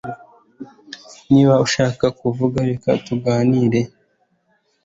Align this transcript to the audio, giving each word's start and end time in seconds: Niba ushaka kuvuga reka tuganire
Niba 1.31 1.53
ushaka 1.65 2.05
kuvuga 2.19 2.57
reka 2.69 2.89
tuganire 3.05 3.81